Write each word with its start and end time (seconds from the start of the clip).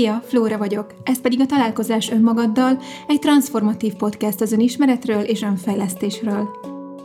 Szia, 0.00 0.22
Flóra 0.26 0.58
vagyok. 0.58 0.94
Ez 1.04 1.20
pedig 1.20 1.40
a 1.40 1.46
Találkozás 1.46 2.10
önmagaddal, 2.10 2.78
egy 3.06 3.18
transformatív 3.18 3.94
podcast 3.94 4.40
az 4.40 4.52
önismeretről 4.52 5.20
és 5.20 5.42
önfejlesztésről. 5.42 6.48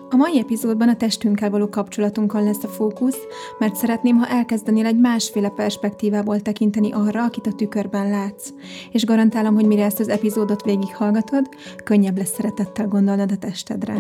A 0.09 0.15
mai 0.15 0.39
epizódban 0.39 0.89
a 0.89 0.95
testünkkel 0.95 1.49
való 1.49 1.70
kapcsolatunkon 1.70 2.43
lesz 2.43 2.63
a 2.63 2.67
fókusz, 2.67 3.17
mert 3.59 3.75
szeretném, 3.75 4.17
ha 4.17 4.27
elkezdenél 4.27 4.85
egy 4.85 4.99
másféle 4.99 5.49
perspektívából 5.49 6.41
tekinteni 6.41 6.91
arra, 6.91 7.23
akit 7.23 7.47
a 7.47 7.53
tükörben 7.53 8.09
látsz. 8.09 8.49
És 8.91 9.05
garantálom, 9.05 9.53
hogy 9.53 9.66
mire 9.66 9.84
ezt 9.84 9.99
az 9.99 10.09
epizódot 10.09 10.63
végighallgatod, 10.63 11.49
könnyebb 11.84 12.17
lesz 12.17 12.34
szeretettel 12.34 12.88
gondolnod 12.88 13.31
a 13.31 13.38
testedre. 13.38 13.93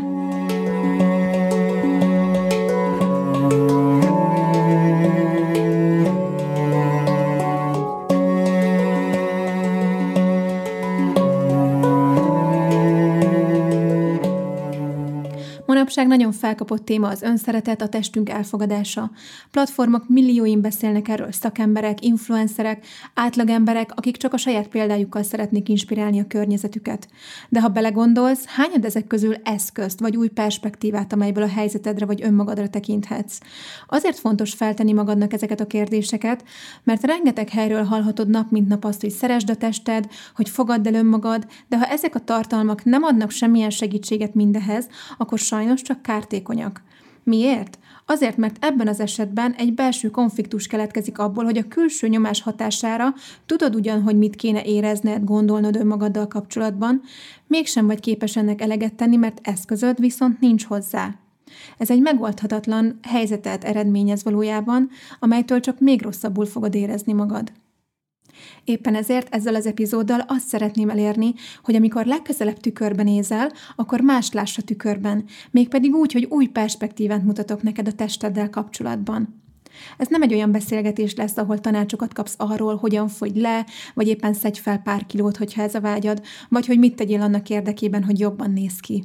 Manapság 15.85 16.07
nagyon 16.07 16.31
felkapott 16.31 16.85
téma 16.85 17.07
az 17.07 17.21
önszeretet, 17.21 17.81
a 17.81 17.87
testünk 17.87 18.29
elfogadása. 18.29 19.11
Platformok 19.51 20.09
millióin 20.09 20.61
beszélnek 20.61 21.07
erről 21.07 21.31
szakemberek, 21.31 22.05
influencerek, 22.05 22.85
átlagemberek, 23.13 23.91
akik 23.95 24.17
csak 24.17 24.33
a 24.33 24.37
saját 24.37 24.67
példájukkal 24.67 25.23
szeretnék 25.23 25.69
inspirálni 25.69 26.19
a 26.19 26.27
környezetüket. 26.27 27.07
De 27.49 27.61
ha 27.61 27.67
belegondolsz, 27.67 28.45
hányad 28.45 28.85
ezek 28.85 29.07
közül 29.07 29.35
eszközt 29.43 29.99
vagy 29.99 30.17
új 30.17 30.27
perspektívát, 30.27 31.13
amelyből 31.13 31.43
a 31.43 31.47
helyzetedre 31.47 32.05
vagy 32.05 32.23
önmagadra 32.23 32.69
tekinthetsz? 32.69 33.37
Azért 33.87 34.19
fontos 34.19 34.53
feltenni 34.53 34.93
magadnak 34.93 35.33
ezeket 35.33 35.59
a 35.59 35.67
kérdéseket, 35.67 36.43
mert 36.83 37.03
rengeteg 37.03 37.49
helyről 37.49 37.83
hallhatod 37.83 38.29
nap 38.29 38.51
mint 38.51 38.67
nap 38.67 38.85
azt, 38.85 39.01
hogy 39.01 39.11
szeresd 39.11 39.49
a 39.49 39.55
tested, 39.55 40.07
hogy 40.35 40.49
fogadd 40.49 40.87
el 40.87 40.93
önmagad, 40.93 41.47
de 41.67 41.77
ha 41.77 41.85
ezek 41.85 42.15
a 42.15 42.19
tartalmak 42.19 42.83
nem 42.83 43.03
adnak 43.03 43.31
semmilyen 43.31 43.69
segítséget 43.69 44.33
mindehez, 44.33 44.87
akkor 45.17 45.39
sajnos 45.39 45.74
csak 45.81 46.01
kártékonyak. 46.01 46.83
Miért? 47.23 47.79
Azért, 48.05 48.37
mert 48.37 48.57
ebben 48.59 48.87
az 48.87 48.99
esetben 48.99 49.53
egy 49.53 49.73
belső 49.73 50.09
konfliktus 50.09 50.67
keletkezik 50.67 51.17
abból, 51.19 51.43
hogy 51.43 51.57
a 51.57 51.67
külső 51.67 52.07
nyomás 52.07 52.41
hatására 52.41 53.13
tudod 53.45 53.75
ugyan, 53.75 54.01
hogy 54.01 54.17
mit 54.17 54.35
kéne 54.35 54.63
érezned, 54.63 55.23
gondolnod 55.23 55.75
önmagaddal 55.75 56.27
kapcsolatban, 56.27 57.01
mégsem 57.47 57.85
vagy 57.85 57.99
képes 57.99 58.35
ennek 58.35 58.61
eleget 58.61 58.93
tenni, 58.93 59.15
mert 59.15 59.39
eszközöd 59.43 59.99
viszont 59.99 60.39
nincs 60.39 60.65
hozzá. 60.65 61.15
Ez 61.77 61.89
egy 61.89 62.01
megoldhatatlan 62.01 62.99
helyzetet 63.01 63.63
eredményez 63.63 64.23
valójában, 64.23 64.89
amelytől 65.19 65.59
csak 65.59 65.79
még 65.79 66.01
rosszabbul 66.01 66.45
fogod 66.45 66.75
érezni 66.75 67.13
magad. 67.13 67.51
Éppen 68.63 68.95
ezért 68.95 69.35
ezzel 69.35 69.55
az 69.55 69.65
epizóddal 69.65 70.23
azt 70.27 70.47
szeretném 70.47 70.89
elérni, 70.89 71.33
hogy 71.63 71.75
amikor 71.75 72.05
legközelebb 72.05 72.59
tükörben 72.59 73.05
nézel, 73.05 73.51
akkor 73.75 74.01
más 74.01 74.31
láss 74.31 74.57
a 74.57 74.61
tükörben, 74.61 75.23
mégpedig 75.51 75.93
úgy, 75.93 76.11
hogy 76.11 76.27
új 76.29 76.45
perspektívát 76.47 77.23
mutatok 77.23 77.61
neked 77.61 77.87
a 77.87 77.93
testeddel 77.93 78.49
kapcsolatban. 78.49 79.43
Ez 79.97 80.07
nem 80.07 80.21
egy 80.21 80.33
olyan 80.33 80.51
beszélgetés 80.51 81.15
lesz, 81.15 81.37
ahol 81.37 81.59
tanácsokat 81.59 82.13
kapsz 82.13 82.35
arról, 82.37 82.75
hogyan 82.75 83.07
fogy 83.07 83.35
le, 83.35 83.65
vagy 83.93 84.07
éppen 84.07 84.33
szedj 84.33 84.59
fel 84.59 84.77
pár 84.77 85.05
kilót, 85.05 85.37
hogyha 85.37 85.61
ez 85.61 85.75
a 85.75 85.81
vágyad, 85.81 86.21
vagy 86.49 86.65
hogy 86.65 86.79
mit 86.79 86.95
tegyél 86.95 87.21
annak 87.21 87.49
érdekében, 87.49 88.03
hogy 88.03 88.19
jobban 88.19 88.51
néz 88.51 88.79
ki. 88.79 89.03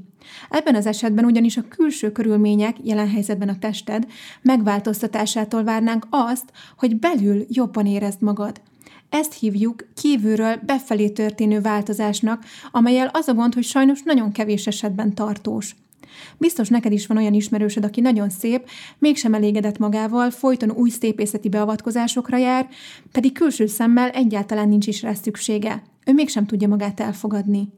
Ebben 0.50 0.74
az 0.74 0.86
esetben 0.86 1.24
ugyanis 1.24 1.56
a 1.56 1.68
külső 1.68 2.12
körülmények, 2.12 2.76
jelen 2.82 3.08
helyzetben 3.10 3.48
a 3.48 3.58
tested, 3.58 4.06
megváltoztatásától 4.42 5.64
várnánk 5.64 6.06
azt, 6.10 6.52
hogy 6.76 6.98
belül 6.98 7.44
jobban 7.48 7.86
érezd 7.86 8.22
magad. 8.22 8.60
Ezt 9.10 9.34
hívjuk 9.34 9.86
kívülről 9.94 10.56
befelé 10.66 11.08
történő 11.08 11.60
változásnak, 11.60 12.44
amelyel 12.70 13.10
az 13.12 13.28
a 13.28 13.34
gond, 13.34 13.54
hogy 13.54 13.64
sajnos 13.64 14.02
nagyon 14.02 14.32
kevés 14.32 14.66
esetben 14.66 15.14
tartós. 15.14 15.76
Biztos 16.38 16.68
neked 16.68 16.92
is 16.92 17.06
van 17.06 17.16
olyan 17.16 17.34
ismerősöd, 17.34 17.84
aki 17.84 18.00
nagyon 18.00 18.30
szép, 18.30 18.68
mégsem 18.98 19.34
elégedett 19.34 19.78
magával, 19.78 20.30
folyton 20.30 20.70
új 20.70 20.90
szépészeti 20.90 21.48
beavatkozásokra 21.48 22.36
jár, 22.36 22.68
pedig 23.12 23.32
külső 23.32 23.66
szemmel 23.66 24.08
egyáltalán 24.08 24.68
nincs 24.68 24.86
is 24.86 25.02
rá 25.02 25.14
szüksége. 25.14 25.82
Ő 26.06 26.12
mégsem 26.12 26.46
tudja 26.46 26.68
magát 26.68 27.00
elfogadni. 27.00 27.68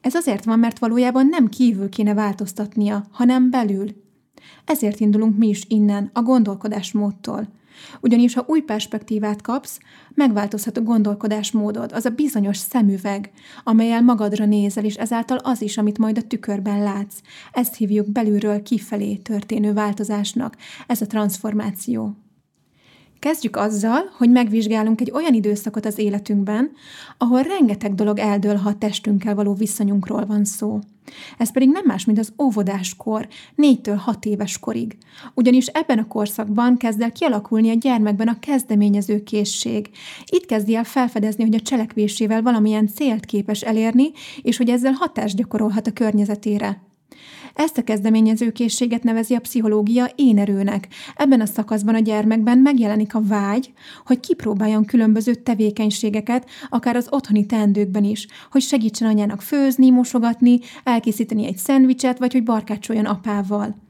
Ez 0.00 0.14
azért 0.14 0.44
van, 0.44 0.58
mert 0.58 0.78
valójában 0.78 1.26
nem 1.26 1.48
kívül 1.48 1.88
kéne 1.88 2.14
változtatnia, 2.14 3.06
hanem 3.10 3.50
belül. 3.50 3.88
Ezért 4.64 5.00
indulunk 5.00 5.38
mi 5.38 5.48
is 5.48 5.64
innen, 5.68 6.10
a 6.12 6.22
gondolkodásmódtól. 6.22 7.59
Ugyanis, 8.00 8.34
ha 8.34 8.44
új 8.46 8.60
perspektívát 8.60 9.42
kapsz, 9.42 9.78
megváltozhat 10.14 10.76
a 10.76 10.82
gondolkodásmódod, 10.82 11.92
az 11.92 12.04
a 12.04 12.10
bizonyos 12.10 12.56
szemüveg, 12.56 13.30
amelyel 13.64 14.02
magadra 14.02 14.44
nézel, 14.44 14.84
és 14.84 14.94
ezáltal 14.94 15.38
az 15.38 15.62
is, 15.62 15.78
amit 15.78 15.98
majd 15.98 16.18
a 16.18 16.22
tükörben 16.22 16.82
látsz. 16.82 17.20
Ezt 17.52 17.76
hívjuk 17.76 18.08
belülről 18.12 18.62
kifelé 18.62 19.14
történő 19.14 19.72
változásnak, 19.72 20.56
ez 20.86 21.00
a 21.00 21.06
transformáció. 21.06 22.16
Kezdjük 23.20 23.56
azzal, 23.56 24.10
hogy 24.16 24.30
megvizsgálunk 24.30 25.00
egy 25.00 25.10
olyan 25.10 25.34
időszakot 25.34 25.86
az 25.86 25.98
életünkben, 25.98 26.70
ahol 27.18 27.42
rengeteg 27.42 27.94
dolog 27.94 28.18
eldől, 28.18 28.56
ha 28.56 28.68
a 28.68 28.78
testünkkel 28.78 29.34
való 29.34 29.54
viszonyunkról 29.54 30.26
van 30.26 30.44
szó. 30.44 30.78
Ez 31.38 31.52
pedig 31.52 31.70
nem 31.70 31.82
más, 31.86 32.04
mint 32.04 32.18
az 32.18 32.32
óvodáskor, 32.42 33.28
négytől 33.54 33.96
hat 33.96 34.24
éves 34.24 34.58
korig. 34.58 34.96
Ugyanis 35.34 35.66
ebben 35.66 35.98
a 35.98 36.06
korszakban 36.06 36.76
kezd 36.76 37.00
el 37.00 37.12
kialakulni 37.12 37.70
a 37.70 37.74
gyermekben 37.74 38.28
a 38.28 38.38
kezdeményező 38.38 39.22
készség. 39.22 39.90
Itt 40.24 40.46
kezdi 40.46 40.74
el 40.74 40.84
felfedezni, 40.84 41.44
hogy 41.44 41.54
a 41.54 41.60
cselekvésével 41.60 42.42
valamilyen 42.42 42.88
célt 42.88 43.24
képes 43.24 43.60
elérni, 43.60 44.10
és 44.42 44.56
hogy 44.56 44.68
ezzel 44.68 44.92
hatást 44.92 45.36
gyakorolhat 45.36 45.86
a 45.86 45.92
környezetére. 45.92 46.82
Ezt 47.54 47.78
a 47.78 47.82
kezdeményezőkészséget 47.82 49.02
nevezi 49.02 49.34
a 49.34 49.40
pszichológia 49.40 50.10
énerőnek. 50.14 50.88
Ebben 51.16 51.40
a 51.40 51.46
szakaszban 51.46 51.94
a 51.94 51.98
gyermekben 51.98 52.58
megjelenik 52.58 53.14
a 53.14 53.22
vágy, 53.22 53.72
hogy 54.06 54.20
kipróbáljon 54.20 54.84
különböző 54.84 55.34
tevékenységeket, 55.34 56.48
akár 56.68 56.96
az 56.96 57.06
otthoni 57.10 57.46
teendőkben 57.46 58.04
is, 58.04 58.26
hogy 58.50 58.62
segítsen 58.62 59.08
anyának 59.08 59.42
főzni, 59.42 59.90
mosogatni, 59.90 60.58
elkészíteni 60.84 61.46
egy 61.46 61.56
szendvicset, 61.56 62.18
vagy 62.18 62.32
hogy 62.32 62.42
barkácsoljon 62.42 63.04
apával. 63.04 63.89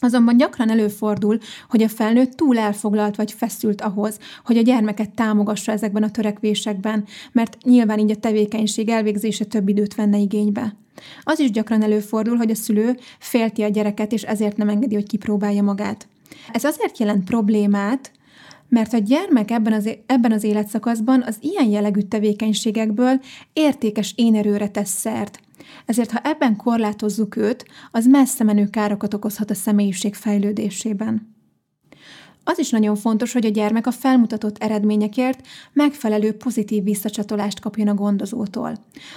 Azonban 0.00 0.36
gyakran 0.36 0.70
előfordul, 0.70 1.38
hogy 1.68 1.82
a 1.82 1.88
felnőtt 1.88 2.32
túl 2.32 2.58
elfoglalt 2.58 3.16
vagy 3.16 3.32
feszült 3.32 3.80
ahhoz, 3.80 4.18
hogy 4.44 4.56
a 4.56 4.62
gyermeket 4.62 5.14
támogassa 5.14 5.72
ezekben 5.72 6.02
a 6.02 6.10
törekvésekben, 6.10 7.04
mert 7.32 7.56
nyilván 7.62 7.98
így 7.98 8.10
a 8.10 8.16
tevékenység 8.16 8.88
elvégzése 8.88 9.44
több 9.44 9.68
időt 9.68 9.94
venne 9.94 10.18
igénybe. 10.18 10.74
Az 11.22 11.38
is 11.38 11.50
gyakran 11.50 11.82
előfordul, 11.82 12.36
hogy 12.36 12.50
a 12.50 12.54
szülő 12.54 12.96
félti 13.18 13.62
a 13.62 13.68
gyereket, 13.68 14.12
és 14.12 14.22
ezért 14.22 14.56
nem 14.56 14.68
engedi, 14.68 14.94
hogy 14.94 15.06
kipróbálja 15.06 15.62
magát. 15.62 16.08
Ez 16.52 16.64
azért 16.64 16.98
jelent 16.98 17.24
problémát, 17.24 18.12
mert 18.68 18.92
a 18.92 18.98
gyermek 18.98 19.50
ebben 19.50 19.72
az, 19.72 19.90
ebben 20.06 20.32
az 20.32 20.44
életszakaszban 20.44 21.22
az 21.22 21.36
ilyen 21.40 21.68
jellegű 21.68 22.00
tevékenységekből 22.00 23.20
értékes 23.52 24.12
énerőre 24.16 24.68
tesz 24.68 24.90
szert. 24.90 25.40
Ezért, 25.86 26.10
ha 26.10 26.20
ebben 26.22 26.56
korlátozzuk 26.56 27.36
őt, 27.36 27.64
az 27.90 28.06
messze 28.06 28.44
menő 28.44 28.66
károkat 28.66 29.14
okozhat 29.14 29.50
a 29.50 29.54
személyiség 29.54 30.14
fejlődésében. 30.14 31.38
Az 32.44 32.58
is 32.58 32.70
nagyon 32.70 32.96
fontos, 32.96 33.32
hogy 33.32 33.46
a 33.46 33.50
gyermek 33.50 33.86
a 33.86 33.90
felmutatott 33.90 34.58
eredményekért 34.58 35.46
megfelelő 35.72 36.32
pozitív 36.32 36.84
visszacsatolást 36.84 37.60
kapjon 37.60 37.88
a 37.88 37.94
gondozótól. 37.94 38.72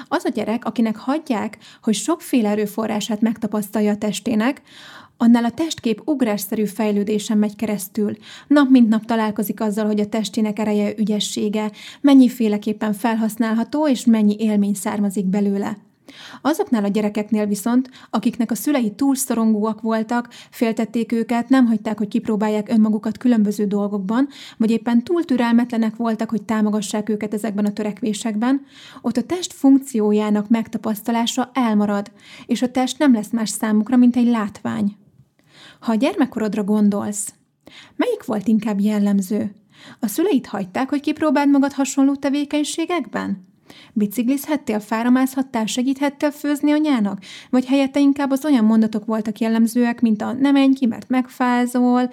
Az 0.07 0.25
a 0.25 0.29
gyerek, 0.29 0.65
akinek 0.65 0.95
hagyják, 0.95 1.57
hogy 1.81 1.93
sokféle 1.93 2.49
erőforrását 2.49 3.21
megtapasztalja 3.21 3.91
a 3.91 3.97
testének, 3.97 4.61
annál 5.17 5.45
a 5.45 5.51
testkép 5.51 6.01
ugrásszerű 6.05 6.65
fejlődésen 6.65 7.37
megy 7.37 7.55
keresztül. 7.55 8.17
Nap 8.47 8.69
mint 8.69 8.89
nap 8.89 9.05
találkozik 9.05 9.61
azzal, 9.61 9.85
hogy 9.85 9.99
a 9.99 10.09
testének 10.09 10.59
ereje, 10.59 10.93
ügyessége, 10.97 11.71
mennyiféleképpen 12.01 12.93
felhasználható, 12.93 13.87
és 13.87 14.05
mennyi 14.05 14.35
élmény 14.39 14.73
származik 14.73 15.25
belőle. 15.25 15.77
Azoknál 16.41 16.83
a 16.83 16.87
gyerekeknél 16.87 17.45
viszont, 17.45 17.89
akiknek 18.09 18.51
a 18.51 18.55
szülei 18.55 18.91
túl 18.91 19.15
szorongóak 19.15 19.81
voltak, 19.81 20.27
féltették 20.49 21.11
őket, 21.11 21.49
nem 21.49 21.65
hagyták, 21.65 21.97
hogy 21.97 22.07
kipróbálják 22.07 22.69
önmagukat 22.69 23.17
különböző 23.17 23.65
dolgokban, 23.65 24.27
vagy 24.57 24.71
éppen 24.71 25.03
túl 25.03 25.23
türelmetlenek 25.23 25.95
voltak, 25.95 26.29
hogy 26.29 26.43
támogassák 26.43 27.09
őket 27.09 27.33
ezekben 27.33 27.65
a 27.65 27.73
törekvésekben, 27.73 28.61
ott 29.01 29.17
a 29.17 29.23
test 29.23 29.53
funkciójának 29.53 30.49
megtapasztalása 30.49 31.51
elmarad, 31.53 32.11
és 32.45 32.61
a 32.61 32.71
test 32.71 32.99
nem 32.99 33.13
lesz 33.13 33.31
más 33.31 33.49
számukra, 33.49 33.97
mint 33.97 34.15
egy 34.15 34.27
látvány. 34.27 34.95
Ha 35.79 35.91
a 35.91 35.95
gyermekkorodra 35.95 36.63
gondolsz, 36.63 37.33
melyik 37.95 38.25
volt 38.25 38.47
inkább 38.47 38.79
jellemző? 38.79 39.55
A 39.99 40.07
szüleid 40.07 40.45
hagyták, 40.45 40.89
hogy 40.89 41.01
kipróbáld 41.01 41.49
magad 41.49 41.73
hasonló 41.73 42.15
tevékenységekben? 42.15 43.52
Biciklizhettél, 43.93 44.79
fáramászhattál, 44.79 45.65
segíthettél 45.65 46.31
főzni 46.31 46.71
anyának? 46.71 47.19
Vagy 47.49 47.65
helyette 47.65 47.99
inkább 47.99 48.31
az 48.31 48.45
olyan 48.45 48.65
mondatok 48.65 49.05
voltak 49.05 49.39
jellemzőek, 49.39 50.01
mint 50.01 50.21
a 50.21 50.33
nem 50.33 50.53
menj 50.53 50.73
ki, 50.73 50.85
mert 50.85 51.09
megfázol, 51.09 52.09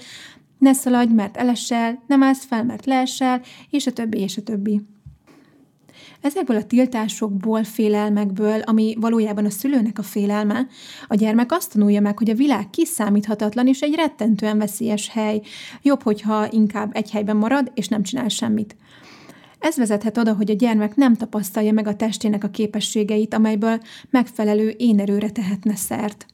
ne 0.58 0.72
szaladj, 0.72 1.12
mert 1.12 1.36
elesel, 1.36 2.02
nem 2.06 2.22
állsz 2.22 2.44
fel, 2.44 2.64
mert 2.64 2.86
leesel, 2.86 3.40
és 3.70 3.86
a 3.86 3.92
többi, 3.92 4.18
és 4.18 4.36
a 4.36 4.42
többi. 4.42 4.80
Ezekből 6.20 6.56
a 6.56 6.64
tiltásokból, 6.64 7.64
félelmekből, 7.64 8.60
ami 8.60 8.96
valójában 9.00 9.44
a 9.44 9.50
szülőnek 9.50 9.98
a 9.98 10.02
félelme, 10.02 10.66
a 11.08 11.14
gyermek 11.14 11.52
azt 11.52 11.72
tanulja 11.72 12.00
meg, 12.00 12.18
hogy 12.18 12.30
a 12.30 12.34
világ 12.34 12.70
kiszámíthatatlan 12.70 13.66
és 13.66 13.80
egy 13.80 13.94
rettentően 13.94 14.58
veszélyes 14.58 15.08
hely. 15.08 15.40
Jobb, 15.82 16.02
hogyha 16.02 16.48
inkább 16.50 16.90
egy 16.92 17.10
helyben 17.10 17.36
marad, 17.36 17.70
és 17.74 17.88
nem 17.88 18.02
csinál 18.02 18.28
semmit. 18.28 18.76
Ez 19.60 19.76
vezethet 19.76 20.18
oda, 20.18 20.34
hogy 20.34 20.50
a 20.50 20.54
gyermek 20.54 20.94
nem 20.94 21.14
tapasztalja 21.14 21.72
meg 21.72 21.86
a 21.86 21.96
testének 21.96 22.44
a 22.44 22.50
képességeit, 22.50 23.34
amelyből 23.34 23.80
megfelelő 24.10 24.74
énerőre 24.78 25.30
tehetne 25.30 25.76
szert. 25.76 26.26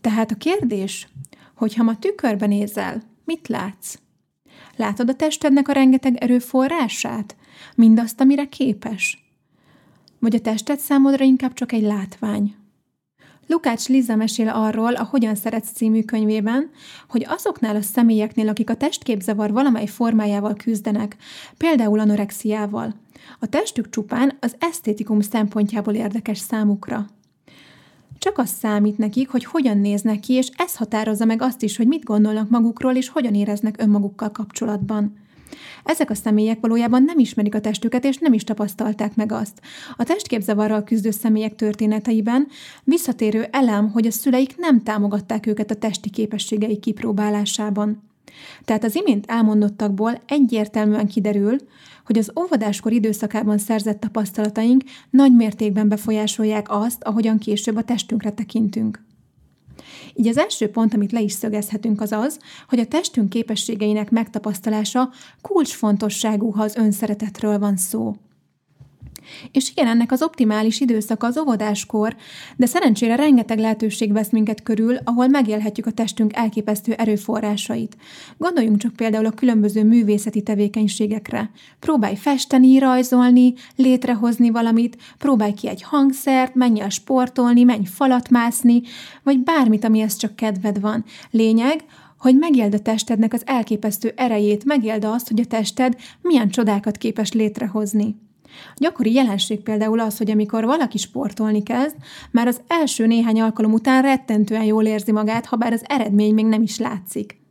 Tehát 0.00 0.30
a 0.30 0.36
kérdés, 0.36 1.08
hogy 1.54 1.74
ha 1.74 1.82
ma 1.82 1.98
tükörben 1.98 2.48
nézel, 2.48 3.02
mit 3.24 3.48
látsz? 3.48 3.98
Látod 4.76 5.08
a 5.08 5.14
testednek 5.14 5.68
a 5.68 5.72
rengeteg 5.72 6.16
erőforrását? 6.16 7.36
Mindazt, 7.74 8.20
amire 8.20 8.48
képes? 8.48 9.24
Vagy 10.18 10.34
a 10.34 10.40
tested 10.40 10.78
számodra 10.78 11.24
inkább 11.24 11.52
csak 11.52 11.72
egy 11.72 11.82
látvány? 11.82 12.54
Lukács 13.46 13.88
Liza 13.88 14.16
mesél 14.16 14.48
arról 14.48 14.94
a 14.94 15.04
Hogyan 15.04 15.34
szeretsz 15.34 15.72
című 15.72 16.02
könyvében, 16.02 16.70
hogy 17.08 17.26
azoknál 17.28 17.76
a 17.76 17.82
személyeknél, 17.82 18.48
akik 18.48 18.70
a 18.70 18.74
testképzavar 18.74 19.52
valamely 19.52 19.86
formájával 19.86 20.54
küzdenek, 20.54 21.16
például 21.56 21.98
anorexiával, 21.98 22.94
a 23.38 23.46
testük 23.46 23.90
csupán 23.90 24.36
az 24.40 24.56
esztétikum 24.58 25.20
szempontjából 25.20 25.94
érdekes 25.94 26.38
számukra. 26.38 27.06
Csak 28.18 28.38
az 28.38 28.48
számít 28.48 28.98
nekik, 28.98 29.28
hogy 29.28 29.44
hogyan 29.44 29.78
néznek 29.78 30.20
ki, 30.20 30.32
és 30.32 30.50
ez 30.56 30.76
határozza 30.76 31.24
meg 31.24 31.42
azt 31.42 31.62
is, 31.62 31.76
hogy 31.76 31.86
mit 31.86 32.04
gondolnak 32.04 32.50
magukról, 32.50 32.96
és 32.96 33.08
hogyan 33.08 33.34
éreznek 33.34 33.74
önmagukkal 33.78 34.30
kapcsolatban. 34.30 35.23
Ezek 35.84 36.10
a 36.10 36.14
személyek 36.14 36.60
valójában 36.60 37.02
nem 37.02 37.18
ismerik 37.18 37.54
a 37.54 37.60
testüket, 37.60 38.04
és 38.04 38.18
nem 38.18 38.32
is 38.32 38.44
tapasztalták 38.44 39.14
meg 39.14 39.32
azt. 39.32 39.60
A 39.96 40.04
testképzavarral 40.04 40.84
küzdő 40.84 41.10
személyek 41.10 41.54
történeteiben 41.54 42.46
visszatérő 42.84 43.46
elem, 43.50 43.90
hogy 43.90 44.06
a 44.06 44.10
szüleik 44.10 44.56
nem 44.56 44.82
támogatták 44.82 45.46
őket 45.46 45.70
a 45.70 45.74
testi 45.74 46.10
képességeik 46.10 46.80
kipróbálásában. 46.80 48.02
Tehát 48.64 48.84
az 48.84 48.96
imént 48.96 49.30
elmondottakból 49.30 50.20
egyértelműen 50.26 51.06
kiderül, 51.06 51.56
hogy 52.04 52.18
az 52.18 52.32
óvodáskor 52.40 52.92
időszakában 52.92 53.58
szerzett 53.58 54.00
tapasztalataink 54.00 54.82
nagy 55.10 55.34
mértékben 55.34 55.88
befolyásolják 55.88 56.66
azt, 56.70 57.02
ahogyan 57.02 57.38
később 57.38 57.76
a 57.76 57.82
testünkre 57.82 58.30
tekintünk. 58.30 59.02
Így 60.14 60.28
az 60.28 60.38
első 60.38 60.70
pont, 60.70 60.94
amit 60.94 61.12
le 61.12 61.20
is 61.20 61.32
szögezhetünk, 61.32 62.00
az 62.00 62.12
az, 62.12 62.38
hogy 62.68 62.78
a 62.78 62.86
testünk 62.86 63.28
képességeinek 63.28 64.10
megtapasztalása 64.10 65.10
kulcsfontosságú, 65.40 66.50
ha 66.50 66.62
az 66.62 66.76
önszeretetről 66.76 67.58
van 67.58 67.76
szó. 67.76 68.14
És 69.52 69.70
igen, 69.70 69.86
ennek 69.86 70.12
az 70.12 70.22
optimális 70.22 70.80
időszaka 70.80 71.26
az 71.26 71.38
óvodáskor, 71.38 72.16
de 72.56 72.66
szerencsére 72.66 73.14
rengeteg 73.14 73.58
lehetőség 73.58 74.12
vesz 74.12 74.30
minket 74.30 74.62
körül, 74.62 74.96
ahol 75.04 75.28
megélhetjük 75.28 75.86
a 75.86 75.90
testünk 75.90 76.36
elképesztő 76.36 76.92
erőforrásait. 76.92 77.96
Gondoljunk 78.38 78.78
csak 78.78 78.92
például 78.92 79.26
a 79.26 79.30
különböző 79.30 79.84
művészeti 79.84 80.42
tevékenységekre. 80.42 81.50
Próbálj 81.78 82.16
festeni, 82.16 82.78
rajzolni, 82.78 83.54
létrehozni 83.76 84.50
valamit, 84.50 84.96
próbálj 85.18 85.52
ki 85.52 85.68
egy 85.68 85.82
hangszert, 85.82 86.54
menj 86.54 86.80
el 86.80 86.88
sportolni, 86.88 87.62
menj 87.62 87.84
falat 87.84 88.30
mászni, 88.30 88.82
vagy 89.22 89.38
bármit, 89.38 89.84
amihez 89.84 90.16
csak 90.16 90.36
kedved 90.36 90.80
van. 90.80 91.04
Lényeg, 91.30 91.84
hogy 92.18 92.36
megéld 92.36 92.74
a 92.74 92.78
testednek 92.78 93.32
az 93.32 93.42
elképesztő 93.46 94.12
erejét, 94.16 94.64
megéld 94.64 95.04
azt, 95.04 95.28
hogy 95.28 95.40
a 95.40 95.44
tested 95.44 95.96
milyen 96.20 96.48
csodákat 96.48 96.96
képes 96.96 97.32
létrehozni. 97.32 98.16
Gyakori 98.76 99.12
jelenség 99.12 99.60
például 99.60 100.00
az, 100.00 100.18
hogy 100.18 100.30
amikor 100.30 100.64
valaki 100.64 100.98
sportolni 100.98 101.62
kezd, 101.62 101.96
már 102.30 102.46
az 102.46 102.60
első 102.66 103.06
néhány 103.06 103.40
alkalom 103.40 103.72
után 103.72 104.02
rettentően 104.02 104.64
jól 104.64 104.84
érzi 104.84 105.12
magát, 105.12 105.46
ha 105.46 105.56
bár 105.56 105.72
az 105.72 105.82
eredmény 105.84 106.34
még 106.34 106.46
nem 106.46 106.62
is 106.62 106.78
látszik. 106.78 107.42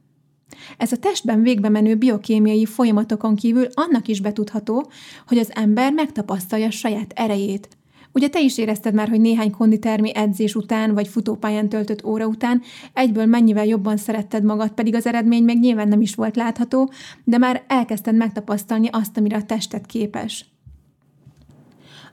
Ez 0.78 0.92
a 0.92 0.98
testben 0.98 1.42
végbe 1.42 1.70
menő 1.70 1.96
biokémiai 1.96 2.66
folyamatokon 2.66 3.36
kívül 3.36 3.68
annak 3.74 4.08
is 4.08 4.22
betudható, 4.22 4.92
hogy 5.28 5.38
az 5.38 5.52
ember 5.56 5.94
megtapasztalja 5.94 6.72
saját 6.72 7.12
erejét. 7.16 7.68
Ugye 8.16 8.28
te 8.28 8.42
is 8.42 8.58
érezted 8.58 8.94
már, 8.94 9.10
hogy 9.10 9.22
néhány 9.22 9.52
konditermi 9.52 10.16
edzés 10.16 10.56
után, 10.56 10.94
vagy 10.94 11.08
futópályán 11.08 11.70
töltött 11.70 12.06
óra 12.06 12.26
után 12.26 12.62
egyből 12.94 13.26
mennyivel 13.26 13.66
jobban 13.66 13.98
szeretted 13.98 14.44
magad, 14.44 14.72
pedig 14.72 14.96
az 14.96 15.06
eredmény 15.06 15.44
még 15.44 15.60
nyilván 15.60 15.88
nem 15.88 16.02
is 16.02 16.16
volt 16.16 16.36
látható, 16.36 16.92
de 17.24 17.38
már 17.38 17.64
elkezdted 17.68 18.16
megtapasztalni 18.16 18.88
azt, 18.92 19.18
amire 19.18 19.38
a 19.38 19.44
tested 19.44 19.86
képes. 19.86 20.53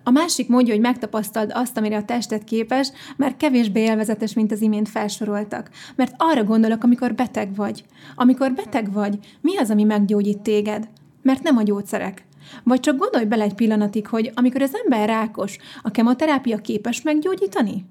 A 0.02 0.10
másik 0.10 0.48
módja, 0.48 0.72
hogy 0.72 0.82
megtapasztald 0.82 1.50
azt, 1.54 1.76
amire 1.76 1.96
a 1.96 2.04
tested 2.04 2.44
képes, 2.44 2.92
már 3.16 3.36
kevésbé 3.36 3.80
élvezetes, 3.80 4.34
mint 4.34 4.52
az 4.52 4.60
imént 4.60 4.88
felsoroltak. 4.88 5.70
Mert 5.96 6.14
arra 6.16 6.44
gondolok, 6.44 6.84
amikor 6.84 7.14
beteg 7.14 7.54
vagy. 7.54 7.84
Amikor 8.14 8.52
beteg 8.52 8.92
vagy, 8.92 9.18
mi 9.40 9.56
az, 9.56 9.70
ami 9.70 9.84
meggyógyít 9.84 10.40
téged? 10.40 10.88
Mert 11.22 11.42
nem 11.42 11.56
a 11.56 11.62
gyógyszerek. 11.62 12.24
Vagy 12.64 12.80
csak 12.80 12.96
gondolj 12.96 13.24
bele 13.24 13.44
egy 13.44 13.54
pillanatig, 13.54 14.06
hogy 14.06 14.32
amikor 14.34 14.62
az 14.62 14.76
ember 14.82 15.08
rákos, 15.08 15.56
a 15.82 15.90
kemoterápia 15.90 16.56
képes 16.56 17.02
meggyógyítani? 17.02 17.84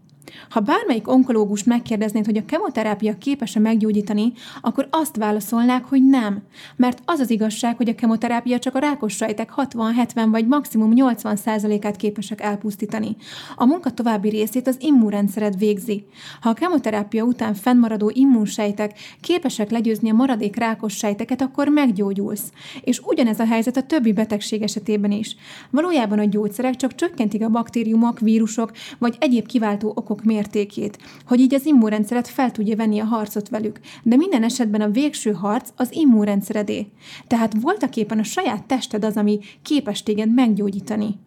Ha 0.50 0.60
bármelyik 0.60 1.08
onkológust 1.08 1.66
megkérdeznéd, 1.66 2.26
hogy 2.26 2.38
a 2.38 2.46
kemoterápia 2.46 3.18
képes-e 3.18 3.60
meggyógyítani, 3.60 4.32
akkor 4.62 4.88
azt 4.92 5.16
válaszolnák, 5.16 5.86
hogy 5.86 6.04
nem. 6.04 6.42
Mert 6.76 7.02
az 7.06 7.20
az 7.20 7.30
igazság, 7.30 7.78
hogy 7.78 7.90
a 7.90 7.96
kemoterápia 7.96 8.60
csak 8.60 8.76
a 8.76 8.80
rákos 8.80 9.14
sejtek 9.14 9.54
60-70 9.56 10.28
vagy 10.32 10.48
maximum 10.48 10.92
80%-át 10.96 11.96
képesek 11.96 12.42
elpusztítani. 12.42 13.16
A 13.56 13.66
munka 13.66 13.92
további 13.92 14.30
részét 14.30 14.68
az 14.68 14.78
immunrendszered 14.80 15.58
végzi. 15.58 16.06
Ha 16.42 16.50
a 16.50 16.54
kemoterápia 16.54 17.24
után 17.24 17.54
fennmaradó 17.54 18.12
immunsejtek 18.14 19.00
képesek 19.22 19.70
legyőzni 19.70 20.10
a 20.10 20.14
maradék 20.14 20.56
rákos 20.56 20.94
sejteket, 20.94 21.42
akkor 21.42 21.68
meggyógyulsz. 21.68 22.52
És 22.84 23.00
ugyanez 23.06 23.40
a 23.40 23.46
helyzet 23.46 23.78
a 23.78 23.84
többi 23.84 24.14
betegség 24.14 24.62
esetében 24.62 25.12
is. 25.12 25.36
Valójában 25.70 26.20
a 26.20 26.26
gyógyszerek 26.26 26.76
csak 26.76 26.96
csökkentik 26.96 27.44
a 27.44 27.50
baktériumok, 27.50 28.20
vírusok 28.20 28.72
vagy 28.98 29.16
egyéb 29.20 29.46
kiváltó 29.46 29.92
okok 29.96 30.19
okok 30.20 30.32
mértékét, 30.32 30.98
hogy 31.28 31.40
így 31.40 31.54
az 31.54 31.66
immunrendszeret 31.66 32.28
fel 32.28 32.52
tudja 32.52 32.76
venni 32.76 33.00
a 33.00 33.06
harcot 33.06 33.50
velük. 33.50 33.80
De 34.04 34.16
minden 34.16 34.44
esetben 34.44 34.82
a 34.82 34.90
végső 34.90 35.32
harc 35.32 35.70
az 35.76 35.90
immunrendszeredé. 35.92 36.88
Tehát 37.28 37.54
voltaképpen 37.62 38.20
a 38.20 38.24
saját 38.24 38.64
tested 38.64 39.06
az, 39.06 39.18
ami 39.18 39.40
képes 39.62 40.04
téged 40.04 40.34
meggyógyítani. 40.34 41.18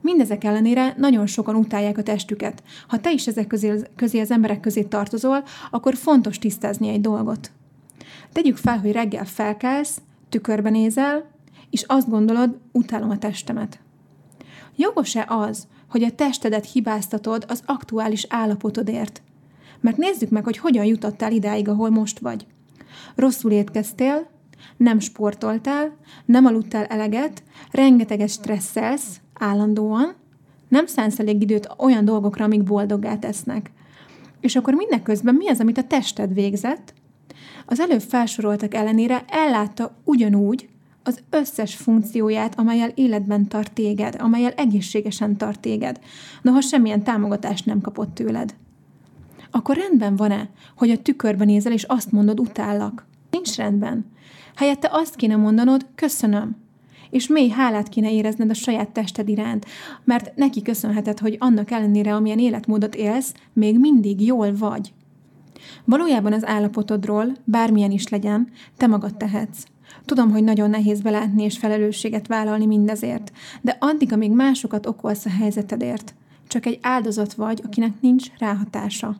Mindezek 0.00 0.44
ellenére 0.44 0.94
nagyon 0.98 1.26
sokan 1.26 1.54
utálják 1.54 1.98
a 1.98 2.02
testüket. 2.02 2.62
Ha 2.88 3.00
te 3.00 3.12
is 3.12 3.26
ezek 3.26 3.46
közé, 3.46 3.82
közé 3.96 4.20
az 4.20 4.30
emberek 4.30 4.60
közé 4.60 4.82
tartozol, 4.82 5.44
akkor 5.70 5.94
fontos 5.94 6.38
tisztázni 6.38 6.88
egy 6.88 7.00
dolgot. 7.00 7.50
Tegyük 8.32 8.56
fel, 8.56 8.78
hogy 8.78 8.92
reggel 8.92 9.24
felkelsz, 9.24 10.00
tükörbe 10.28 10.70
nézel, 10.70 11.30
és 11.70 11.84
azt 11.86 12.08
gondolod, 12.08 12.58
utálom 12.72 13.10
a 13.10 13.18
testemet. 13.18 13.80
Jogos-e 14.76 15.24
az, 15.28 15.66
hogy 15.88 16.02
a 16.02 16.10
testedet 16.10 16.70
hibáztatod 16.72 17.44
az 17.48 17.62
aktuális 17.66 18.26
állapotodért. 18.28 19.22
Mert 19.80 19.96
nézzük 19.96 20.30
meg, 20.30 20.44
hogy 20.44 20.58
hogyan 20.58 20.84
jutottál 20.84 21.32
idáig, 21.32 21.68
ahol 21.68 21.90
most 21.90 22.18
vagy. 22.18 22.46
Rosszul 23.14 23.50
étkeztél, 23.50 24.26
nem 24.76 24.98
sportoltál, 24.98 25.96
nem 26.24 26.46
aludtál 26.46 26.84
eleget, 26.84 27.42
rengeteget 27.70 28.28
stresszelsz 28.28 29.20
állandóan, 29.34 30.14
nem 30.68 30.86
szánsz 30.86 31.18
elég 31.18 31.42
időt 31.42 31.68
olyan 31.78 32.04
dolgokra, 32.04 32.44
amik 32.44 32.62
boldoggá 32.62 33.16
tesznek. 33.16 33.70
És 34.40 34.56
akkor 34.56 34.74
mindeközben 34.74 35.34
mi 35.34 35.48
az, 35.48 35.60
amit 35.60 35.78
a 35.78 35.84
tested 35.84 36.34
végzett? 36.34 36.94
Az 37.66 37.80
előbb 37.80 38.00
felsoroltak 38.00 38.74
ellenére 38.74 39.24
ellátta 39.28 39.96
ugyanúgy, 40.04 40.68
az 41.08 41.22
összes 41.30 41.74
funkcióját, 41.74 42.58
amelyel 42.58 42.92
életben 42.94 43.48
tart 43.48 43.72
téged, 43.72 44.16
amelyel 44.18 44.50
egészségesen 44.50 45.36
tart 45.36 45.60
téged, 45.60 46.00
noha 46.42 46.60
semmilyen 46.60 47.02
támogatást 47.02 47.66
nem 47.66 47.80
kapott 47.80 48.14
tőled. 48.14 48.54
Akkor 49.50 49.76
rendben 49.76 50.16
van-e, 50.16 50.48
hogy 50.76 50.90
a 50.90 51.02
tükörben 51.02 51.46
nézel, 51.46 51.72
és 51.72 51.82
azt 51.82 52.12
mondod, 52.12 52.40
utállak? 52.40 53.06
Nincs 53.30 53.56
rendben. 53.56 54.06
Helyette 54.56 54.88
azt 54.92 55.16
kéne 55.16 55.36
mondanod, 55.36 55.86
köszönöm. 55.94 56.56
És 57.10 57.26
mély 57.26 57.48
hálát 57.48 57.88
kéne 57.88 58.12
érezned 58.12 58.50
a 58.50 58.54
saját 58.54 58.90
tested 58.90 59.28
iránt, 59.28 59.66
mert 60.04 60.36
neki 60.36 60.62
köszönheted, 60.62 61.18
hogy 61.18 61.36
annak 61.38 61.70
ellenére, 61.70 62.14
amilyen 62.14 62.38
életmódot 62.38 62.94
élsz, 62.94 63.34
még 63.52 63.78
mindig 63.78 64.26
jól 64.26 64.56
vagy. 64.56 64.92
Valójában 65.84 66.32
az 66.32 66.46
állapotodról, 66.46 67.32
bármilyen 67.44 67.90
is 67.90 68.08
legyen, 68.08 68.48
te 68.76 68.86
magad 68.86 69.16
tehetsz. 69.16 69.64
Tudom, 70.04 70.30
hogy 70.30 70.44
nagyon 70.44 70.70
nehéz 70.70 71.00
belátni 71.00 71.42
és 71.42 71.58
felelősséget 71.58 72.26
vállalni 72.26 72.66
mindezért, 72.66 73.32
de 73.60 73.76
addig, 73.80 74.12
amíg 74.12 74.30
másokat 74.30 74.86
okolsz 74.86 75.24
a 75.24 75.30
helyzetedért, 75.30 76.14
csak 76.48 76.66
egy 76.66 76.78
áldozat 76.82 77.34
vagy, 77.34 77.60
akinek 77.64 78.00
nincs 78.00 78.26
ráhatása. 78.38 79.16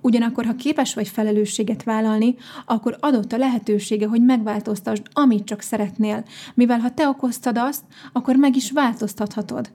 Ugyanakkor, 0.00 0.44
ha 0.44 0.54
képes 0.54 0.94
vagy 0.94 1.08
felelősséget 1.08 1.82
vállalni, 1.82 2.34
akkor 2.66 2.96
adott 3.00 3.32
a 3.32 3.36
lehetősége, 3.38 4.06
hogy 4.06 4.22
megváltoztasd, 4.22 5.02
amit 5.12 5.44
csak 5.44 5.60
szeretnél, 5.60 6.24
mivel 6.54 6.78
ha 6.78 6.94
te 6.94 7.08
okoztad 7.08 7.58
azt, 7.58 7.82
akkor 8.12 8.36
meg 8.36 8.56
is 8.56 8.70
változtathatod. 8.70 9.70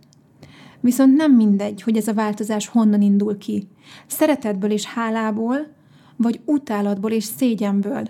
Viszont 0.79 1.15
nem 1.15 1.35
mindegy, 1.35 1.81
hogy 1.81 1.97
ez 1.97 2.07
a 2.07 2.13
változás 2.13 2.67
honnan 2.67 3.01
indul 3.01 3.37
ki. 3.37 3.67
Szeretetből 4.07 4.71
és 4.71 4.85
hálából, 4.85 5.67
vagy 6.15 6.39
utálatból 6.45 7.11
és 7.11 7.23
szégyenből. 7.23 8.09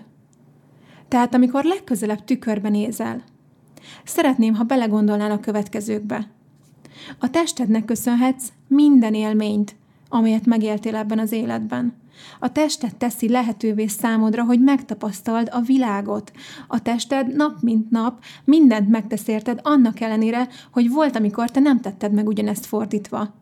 Tehát 1.08 1.34
amikor 1.34 1.64
legközelebb 1.64 2.24
tükörbe 2.24 2.68
nézel, 2.68 3.22
szeretném, 4.04 4.54
ha 4.54 4.64
belegondolnál 4.64 5.30
a 5.30 5.40
következőkbe. 5.40 6.30
A 7.18 7.30
testednek 7.30 7.84
köszönhetsz 7.84 8.52
minden 8.68 9.14
élményt, 9.14 9.76
amelyet 10.08 10.46
megéltél 10.46 10.96
ebben 10.96 11.18
az 11.18 11.32
életben. 11.32 11.94
A 12.40 12.52
tested 12.52 12.96
teszi 12.96 13.28
lehetővé 13.28 13.86
számodra, 13.86 14.44
hogy 14.44 14.60
megtapasztald 14.60 15.48
a 15.52 15.60
világot. 15.60 16.32
A 16.66 16.82
tested 16.82 17.36
nap 17.36 17.60
mint 17.60 17.90
nap 17.90 18.24
mindent 18.44 18.88
megtesz 18.88 19.28
érted, 19.28 19.60
annak 19.62 20.00
ellenére, 20.00 20.48
hogy 20.72 20.90
volt, 20.90 21.16
amikor 21.16 21.50
te 21.50 21.60
nem 21.60 21.80
tetted 21.80 22.12
meg 22.12 22.26
ugyanezt 22.26 22.66
fordítva. 22.66 23.34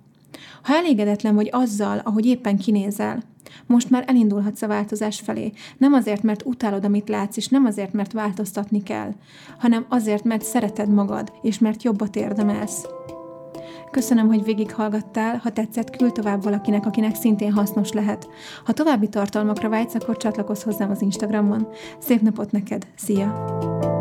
Ha 0.63 0.75
elégedetlen 0.75 1.35
vagy 1.35 1.49
azzal, 1.53 1.99
ahogy 1.99 2.27
éppen 2.27 2.57
kinézel, 2.57 3.23
most 3.67 3.91
már 3.91 4.05
elindulhatsz 4.07 4.63
a 4.63 4.67
változás 4.67 5.21
felé. 5.21 5.53
Nem 5.79 5.93
azért, 5.93 6.23
mert 6.23 6.45
utálod, 6.45 6.85
amit 6.85 7.09
látsz, 7.09 7.37
és 7.37 7.49
nem 7.49 7.65
azért, 7.65 7.93
mert 7.93 8.13
változtatni 8.13 8.83
kell, 8.83 9.13
hanem 9.59 9.87
azért, 9.89 10.25
mert 10.25 10.45
szereted 10.45 10.89
magad, 10.89 11.33
és 11.43 11.59
mert 11.59 11.83
jobbat 11.83 12.17
érdemelsz. 12.17 12.87
Köszönöm, 13.91 14.27
hogy 14.27 14.45
végighallgattál, 14.45 15.37
ha 15.37 15.53
tetszett, 15.53 15.97
küld 15.97 16.13
tovább 16.13 16.43
valakinek, 16.43 16.87
akinek 16.87 17.15
szintén 17.15 17.53
hasznos 17.53 17.93
lehet. 17.93 18.29
Ha 18.65 18.73
további 18.73 19.09
tartalmakra 19.09 19.69
vágysz, 19.69 19.95
akkor 19.95 20.17
csatlakozz 20.17 20.63
hozzám 20.63 20.91
az 20.91 21.03
Instagramon. 21.03 21.69
Szép 21.99 22.21
napot 22.21 22.53
neked, 22.53 22.87
szia! 22.97 23.94